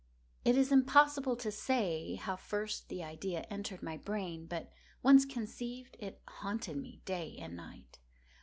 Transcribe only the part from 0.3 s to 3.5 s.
It is impossible to say how first the idea